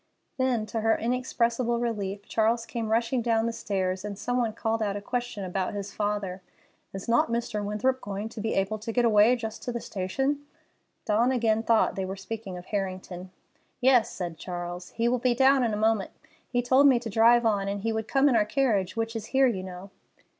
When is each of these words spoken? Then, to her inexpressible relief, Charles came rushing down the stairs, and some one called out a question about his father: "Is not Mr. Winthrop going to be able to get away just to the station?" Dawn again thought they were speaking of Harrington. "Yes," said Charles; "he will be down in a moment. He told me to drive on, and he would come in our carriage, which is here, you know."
Then, 0.39 0.65
to 0.65 0.81
her 0.81 0.97
inexpressible 0.97 1.77
relief, 1.79 2.25
Charles 2.25 2.65
came 2.65 2.89
rushing 2.91 3.21
down 3.21 3.45
the 3.45 3.53
stairs, 3.53 4.03
and 4.03 4.17
some 4.17 4.37
one 4.39 4.53
called 4.53 4.81
out 4.81 4.97
a 4.97 4.99
question 4.99 5.43
about 5.43 5.75
his 5.75 5.93
father: 5.93 6.41
"Is 6.91 7.07
not 7.07 7.29
Mr. 7.31 7.63
Winthrop 7.63 8.01
going 8.01 8.27
to 8.29 8.41
be 8.41 8.55
able 8.55 8.79
to 8.79 8.91
get 8.91 9.05
away 9.05 9.35
just 9.35 9.61
to 9.61 9.71
the 9.71 9.79
station?" 9.79 10.43
Dawn 11.05 11.31
again 11.31 11.61
thought 11.61 11.93
they 11.93 12.05
were 12.05 12.15
speaking 12.15 12.57
of 12.57 12.65
Harrington. 12.65 13.29
"Yes," 13.79 14.09
said 14.09 14.39
Charles; 14.39 14.89
"he 14.89 15.07
will 15.07 15.19
be 15.19 15.35
down 15.35 15.63
in 15.63 15.71
a 15.71 15.77
moment. 15.77 16.09
He 16.49 16.63
told 16.63 16.87
me 16.87 16.97
to 16.97 17.09
drive 17.11 17.45
on, 17.45 17.67
and 17.67 17.81
he 17.81 17.93
would 17.93 18.07
come 18.07 18.27
in 18.27 18.35
our 18.35 18.43
carriage, 18.43 18.95
which 18.95 19.15
is 19.15 19.27
here, 19.37 19.45
you 19.45 19.61
know." 19.61 19.91